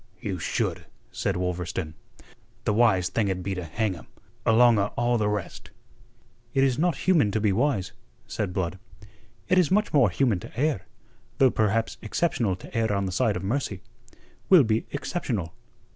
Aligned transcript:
"You 0.19 0.39
should," 0.39 0.87
said 1.11 1.35
Wolverstone. 1.35 1.93
"The 2.63 2.73
wise 2.73 3.07
thing'd 3.09 3.43
be 3.43 3.53
to 3.53 3.63
hang 3.63 3.93
him, 3.93 4.07
along 4.47 4.79
o' 4.79 4.87
all 4.97 5.19
the 5.19 5.29
rest." 5.29 5.69
"It 6.55 6.63
is 6.63 6.79
not 6.79 6.97
human 7.05 7.29
to 7.29 7.39
be 7.39 7.51
wise," 7.53 7.91
said 8.25 8.51
Blood. 8.51 8.79
"It 9.47 9.59
is 9.59 9.69
much 9.69 9.93
more 9.93 10.09
human 10.09 10.39
to 10.39 10.59
err, 10.59 10.87
though 11.37 11.51
perhaps 11.51 11.99
exceptional 12.01 12.55
to 12.55 12.75
err 12.75 12.91
on 12.91 13.05
the 13.05 13.11
side 13.11 13.35
of 13.35 13.43
mercy. 13.43 13.83
We'll 14.49 14.63
be 14.63 14.87
exceptional. 14.89 15.53